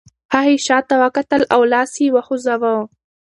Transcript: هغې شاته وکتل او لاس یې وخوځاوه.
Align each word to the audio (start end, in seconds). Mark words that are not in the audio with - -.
هغې 0.33 0.55
شاته 0.65 0.95
وکتل 1.03 1.41
او 1.53 1.61
لاس 1.73 1.91
یې 2.01 2.07
وخوځاوه. 2.15 2.75